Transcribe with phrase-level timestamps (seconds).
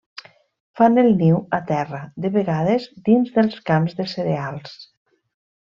[0.79, 4.79] Fan el niu a terra, de vegades dins dels camps de cereals.